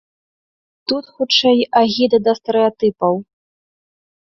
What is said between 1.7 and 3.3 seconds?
агіда да стэрэатыпаў.